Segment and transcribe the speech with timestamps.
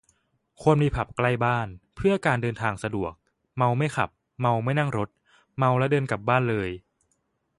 [0.61, 3.11] ควรมีผับใกล้บ้าน เพื่อการเดินทางสะดวก
[3.57, 4.09] เมาไม่ขับ
[4.41, 5.09] เมาไม่นั่งรถ
[5.57, 6.69] เมาแล้วเดินกลับบ้านเลย